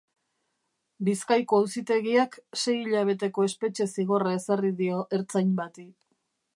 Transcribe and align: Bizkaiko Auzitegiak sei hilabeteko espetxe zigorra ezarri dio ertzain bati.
Bizkaiko 1.09 1.59
Auzitegiak 1.65 2.39
sei 2.63 2.75
hilabeteko 2.79 3.47
espetxe 3.51 3.89
zigorra 3.97 4.35
ezarri 4.41 4.77
dio 4.85 5.09
ertzain 5.21 5.57
bati. 5.63 5.89